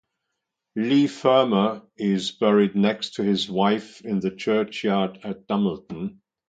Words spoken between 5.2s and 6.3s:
at Dumbleton.